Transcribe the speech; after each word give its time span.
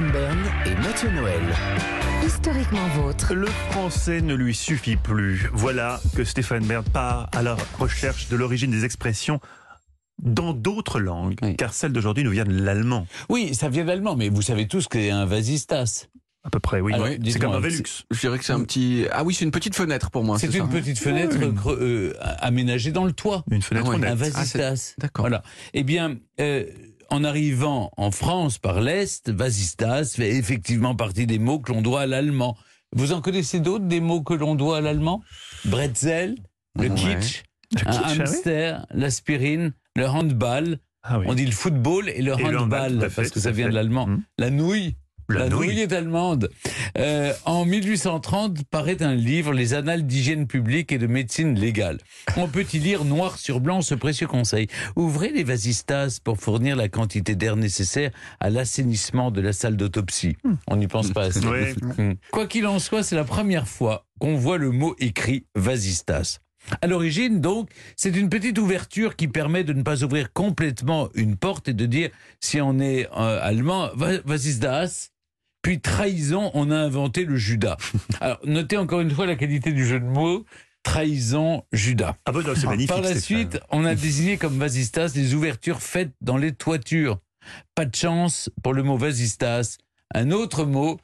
Bern 0.00 0.38
et 0.64 0.74
Mathieu 0.76 1.10
Noël. 1.10 1.40
Historiquement 2.24 2.86
vôtre. 2.96 3.34
Le 3.34 3.46
français 3.46 4.22
ne 4.22 4.34
lui 4.34 4.54
suffit 4.54 4.96
plus. 4.96 5.50
Voilà 5.52 6.00
que 6.16 6.24
Stéphane 6.24 6.64
Bern 6.64 6.82
part 6.84 7.28
à 7.32 7.42
la 7.42 7.56
recherche 7.78 8.28
de 8.28 8.36
l'origine 8.36 8.70
des 8.70 8.84
expressions 8.86 9.38
dans 10.22 10.54
d'autres 10.54 10.98
langues, 10.98 11.36
Oui. 11.42 11.56
car 11.56 11.74
celle 11.74 11.92
d'aujourd'hui 11.92 12.24
nous 12.24 12.30
vient 12.30 12.44
de 12.44 12.52
l'allemand, 12.62 13.06
Oui, 13.28 13.54
ça 13.54 13.68
vient 13.68 13.84
d'allemand, 13.84 14.16
mais 14.16 14.28
vous 14.30 14.40
savez 14.42 14.66
tous 14.66 14.86
qu'est 14.88 15.10
un 15.10 15.26
vasistas. 15.26 16.06
à 16.44 16.50
peu 16.50 16.58
près, 16.58 16.80
oui. 16.80 16.92
C'est 17.30 17.38
comme 17.38 17.52
un 17.52 17.60
Velux. 17.60 17.82
Je 18.10 18.18
dirais 18.20 18.38
que 18.38 18.44
c'est 18.44 18.52
un 18.52 18.62
petit. 18.64 19.06
Ah 19.12 19.24
oui, 19.24 19.34
c'est 19.34 19.44
une 19.44 19.50
petite 19.52 19.74
fenêtre 19.76 20.10
pour 20.10 20.24
moi. 20.24 20.38
C'est 20.38 20.46
une 20.46 20.52
ça 20.52 20.64
petite 20.64 20.98
fenêtre 20.98 21.36
creux- 21.54 21.78
euh, 21.80 22.14
aménagée 22.40 22.92
dans 22.92 23.04
le 23.04 23.12
toit. 23.12 23.44
Une 23.50 23.62
fenêtre 23.62 23.86
Ah 23.92 23.96
ouais. 23.98 24.06
Un 24.06 24.12
Ah, 24.12 24.14
vasistas. 24.14 24.94
D'accord. 24.98 25.24
Voilà. 25.24 25.42
Eh 25.74 25.82
bien, 25.84 26.16
euh, 26.40 26.64
en 27.12 27.24
arrivant 27.24 27.90
en 27.98 28.10
France 28.10 28.58
par 28.58 28.80
l'Est, 28.80 29.30
vasistas 29.30 30.14
fait 30.16 30.30
effectivement 30.34 30.96
partie 30.96 31.26
des 31.26 31.38
mots 31.38 31.60
que 31.60 31.70
l'on 31.70 31.82
doit 31.82 32.00
à 32.02 32.06
l'allemand. 32.06 32.56
Vous 32.96 33.12
en 33.12 33.20
connaissez 33.20 33.60
d'autres, 33.60 33.84
des 33.84 34.00
mots 34.00 34.22
que 34.22 34.34
l'on 34.34 34.54
doit 34.54 34.78
à 34.78 34.80
l'allemand? 34.80 35.22
Bretzel, 35.66 36.36
le 36.78 36.88
Ouais. 36.88 36.94
kitsch, 36.94 37.42
Le 37.72 37.80
un 37.88 37.90
kitsch, 37.92 38.00
ah 38.02 38.12
oui 38.12 38.20
hamster, 38.20 38.86
l'aspirine, 38.94 39.74
le 39.94 40.06
handball. 40.06 40.78
Ah 41.02 41.18
oui. 41.18 41.26
On 41.28 41.34
dit 41.34 41.44
le 41.46 41.52
football 41.52 42.08
et 42.08 42.22
le 42.22 42.32
Et 42.38 42.44
le 42.50 42.58
handball, 42.58 43.00
fait, 43.10 43.14
parce 43.16 43.30
que 43.30 43.40
ça 43.40 43.50
vient 43.50 43.68
de 43.68 43.74
l'allemand. 43.74 44.04
Hum. 44.04 44.22
La 44.38 44.50
nouille. 44.50 44.96
La 45.28 45.48
nouille. 45.48 45.80
est 45.80 45.92
allemande. 45.92 46.50
Euh, 46.98 47.32
en 47.44 47.64
1830 47.64 48.64
paraît 48.64 49.02
un 49.02 49.14
livre, 49.14 49.52
Les 49.52 49.74
Annales 49.74 50.06
d'hygiène 50.06 50.46
publique 50.46 50.92
et 50.92 50.98
de 50.98 51.06
médecine 51.06 51.58
légale. 51.58 51.98
On 52.36 52.48
peut 52.48 52.66
y 52.72 52.78
lire 52.78 53.04
noir 53.04 53.38
sur 53.38 53.60
blanc 53.60 53.80
ce 53.82 53.94
précieux 53.94 54.26
conseil. 54.26 54.68
Ouvrez 54.96 55.30
les 55.30 55.44
vasistas 55.44 56.18
pour 56.22 56.38
fournir 56.38 56.76
la 56.76 56.88
quantité 56.88 57.34
d'air 57.34 57.56
nécessaire 57.56 58.10
à 58.40 58.50
l'assainissement 58.50 59.30
de 59.30 59.40
la 59.40 59.52
salle 59.52 59.76
d'autopsie. 59.76 60.36
On 60.68 60.76
n'y 60.76 60.88
pense 60.88 61.10
pas 61.10 61.24
assez. 61.24 61.40
Quoi 62.30 62.46
qu'il 62.46 62.66
en 62.66 62.78
soit, 62.78 63.02
c'est 63.02 63.16
la 63.16 63.24
première 63.24 63.68
fois 63.68 64.06
qu'on 64.18 64.36
voit 64.36 64.58
le 64.58 64.70
mot 64.70 64.94
écrit 64.98 65.46
vasistas. 65.54 66.40
À 66.80 66.86
l'origine, 66.86 67.40
donc, 67.40 67.68
c'est 67.96 68.16
une 68.16 68.28
petite 68.28 68.58
ouverture 68.58 69.16
qui 69.16 69.28
permet 69.28 69.64
de 69.64 69.72
ne 69.72 69.82
pas 69.82 70.04
ouvrir 70.04 70.32
complètement 70.32 71.08
une 71.14 71.36
porte 71.36 71.68
et 71.68 71.74
de 71.74 71.86
dire, 71.86 72.10
si 72.40 72.60
on 72.60 72.78
est 72.78 73.06
euh, 73.16 73.38
allemand, 73.42 73.90
va- 73.94 74.20
vasistas. 74.24 75.10
Puis 75.62 75.80
trahison, 75.80 76.50
on 76.54 76.70
a 76.70 76.76
inventé 76.76 77.24
le 77.24 77.36
Judas. 77.36 77.76
Alors, 78.20 78.40
notez 78.44 78.76
encore 78.76 79.00
une 79.00 79.10
fois 79.10 79.26
la 79.26 79.36
qualité 79.36 79.72
du 79.72 79.86
jeu 79.86 80.00
de 80.00 80.04
mots. 80.04 80.44
Trahison, 80.82 81.62
Judas. 81.72 82.16
Ah 82.26 82.32
bon, 82.32 82.42
non, 82.42 82.54
c'est 82.56 82.66
magnifique. 82.66 82.88
Par 82.88 83.00
la 83.00 83.14
suite, 83.18 83.60
on 83.70 83.84
a 83.84 83.94
désigné 83.94 84.36
comme 84.36 84.58
vasistas 84.58 85.12
les 85.14 85.34
ouvertures 85.34 85.80
faites 85.80 86.10
dans 86.20 86.36
les 86.36 86.52
toitures. 86.52 87.18
Pas 87.76 87.84
de 87.84 87.94
chance 87.94 88.50
pour 88.64 88.72
le 88.72 88.82
mot 88.82 88.96
vasistas. 88.96 89.78
Un 90.14 90.32
autre 90.32 90.64
mot 90.64 90.98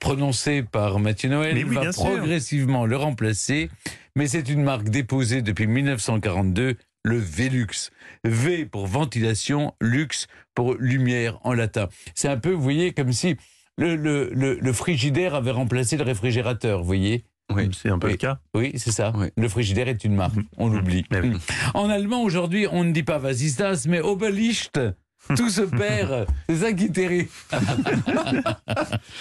prononcé 0.00 0.62
par 0.62 0.98
Mathieu 1.00 1.28
Noël 1.30 1.56
oui, 1.56 1.74
va 1.74 1.92
sûr. 1.92 2.02
progressivement 2.04 2.84
le 2.86 2.96
remplacer, 2.96 3.70
mais 4.16 4.26
c'est 4.26 4.48
une 4.48 4.62
marque 4.62 4.88
déposée 4.88 5.42
depuis 5.42 5.66
1942, 5.66 6.76
le 7.04 7.18
Velux. 7.18 7.90
V 8.24 8.66
pour 8.66 8.86
ventilation, 8.86 9.74
lux 9.80 10.26
pour 10.54 10.74
lumière 10.74 11.38
en 11.42 11.52
latin. 11.52 11.88
C'est 12.14 12.28
un 12.28 12.38
peu, 12.38 12.50
vous 12.52 12.62
voyez, 12.62 12.92
comme 12.92 13.12
si 13.12 13.36
le, 13.78 13.96
le, 13.96 14.30
le, 14.32 14.58
le 14.60 14.72
frigidaire 14.72 15.34
avait 15.34 15.50
remplacé 15.50 15.96
le 15.96 16.04
réfrigérateur, 16.04 16.80
vous 16.80 16.86
voyez 16.86 17.24
Oui. 17.54 17.70
C'est 17.72 17.88
un 17.88 17.98
peu 17.98 18.06
Oui. 18.08 18.12
le 18.12 18.18
cas. 18.18 18.38
oui, 18.54 18.72
c'est 18.76 18.92
ça. 18.92 19.12
Oui. 19.16 19.28
Le 19.36 19.48
frigidaire 19.48 19.88
est 19.88 20.04
une 20.04 20.14
marque. 20.14 20.36
On 20.58 20.68
l'oublie. 20.72 21.04
Oui. 21.10 21.32
En 21.74 21.88
allemand, 21.90 22.22
aujourd'hui, 22.22 22.66
on 22.70 22.84
ne 22.84 22.92
dit 22.92 23.02
pas 23.02 23.18
Vasistas, 23.18 23.86
mais 23.88 24.00
Oberlicht. 24.00 24.78
Tout 25.36 25.48
se 25.50 25.62
perd. 25.62 26.26
C'est 26.48 26.56
ça 26.56 26.72
qui 26.72 26.86
est 26.86 26.88
terrible. 26.94 27.28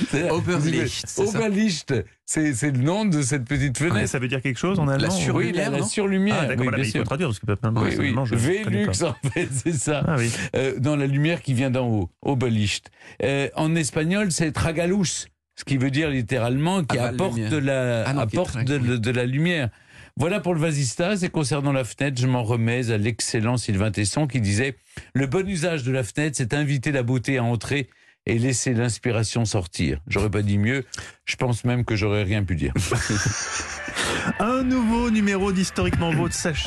C'est- 0.10 0.30
Oberlicht, 0.32 1.06
Oberlicht. 1.20 1.94
C'est 2.26 2.72
le 2.72 2.78
nom 2.80 3.06
de 3.06 3.22
cette 3.22 3.46
petite 3.46 3.78
fenêtre. 3.78 4.08
ça 4.08 4.20
veut 4.20 4.28
dire 4.28 4.42
quelque 4.42 4.58
chose 4.58 4.80
en 4.80 4.88
allemand 4.88 5.10
sur- 5.12 5.36
oui, 5.36 5.52
la, 5.52 5.66
surlumière, 5.66 5.72
la 5.72 5.78
non? 5.80 5.86
surlumière. 5.86 6.38
Ah, 6.40 6.46
d'accord, 6.46 6.60
oui, 6.62 6.68
voilà, 6.70 6.84
il 6.84 6.92
faut 6.92 7.04
traduire 7.04 7.28
parce 7.30 7.40
que 7.40 7.46
peut-être 7.46 7.64
même 7.64 7.78
Oui, 7.78 7.90
oui. 8.00 8.16
je 8.26 8.36
pas. 8.36 8.38
Velux, 8.42 8.88
en 9.04 9.30
fait, 9.30 9.50
c'est 9.64 9.74
ça. 9.74 10.04
Ah 10.08 10.16
oui. 10.18 10.32
Euh, 10.56 10.80
dans 10.80 10.96
la 10.96 11.08
lumière 11.08 11.42
qui 11.42 11.54
vient 11.54 11.70
d'en 11.72 11.88
haut. 11.88 12.10
Oberlicht. 12.22 12.90
Euh, 13.24 13.50
en 13.56 13.76
espagnol, 13.76 14.32
c'est 14.32 14.52
tragaluz, 14.52 15.28
ce 15.56 15.64
qui 15.66 15.78
veut 15.78 15.92
dire 15.92 16.10
littéralement 16.10 16.84
qui 16.84 16.98
apporte, 16.98 17.38
de 17.40 17.58
la, 17.58 18.04
Ah 18.08 18.14
non, 18.14 18.26
qui 18.26 18.38
apporte 18.38 18.58
de, 18.64 18.78
oui. 18.78 19.00
de 19.00 19.12
la 19.12 19.26
lumière. 19.26 19.70
Voilà 20.18 20.40
pour 20.40 20.54
le 20.54 20.60
vasistas. 20.60 21.24
Et 21.24 21.30
concernant 21.30 21.72
la 21.72 21.84
fenêtre, 21.84 22.20
je 22.20 22.28
m'en 22.28 22.44
remets 22.44 22.92
à 22.92 22.98
l'excellent 22.98 23.58
Sylvain 23.58 23.92
Tesson 23.92 24.28
qui 24.28 24.42
disait 24.42 24.76
Le 25.14 25.28
bon 25.28 25.48
usage 25.48 25.84
de 25.84 25.92
la 25.92 26.04
fenêtre, 26.04 26.36
c'est 26.38 26.54
inviter 26.54 26.92
la 26.92 27.04
beauté 27.04 27.38
à 27.38 27.44
entrer 27.44 27.90
et 28.26 28.38
laisser 28.38 28.74
l'inspiration 28.74 29.46
sortir. 29.46 30.00
J'aurais 30.08 30.30
pas 30.30 30.42
dit 30.42 30.58
mieux. 30.58 30.86
Je 31.26 31.36
pense 31.36 31.64
même 31.64 31.86
que 31.86 31.96
j'aurais 31.96 32.24
rien 32.24 32.44
pu 32.44 32.56
dire. 32.56 32.74
Un 34.40 34.64
nouveau 34.64 35.10
numéro 35.10 35.52
d'Historiquement 35.52 36.12
Vôtre, 36.12 36.36
Sacha. 36.36 36.60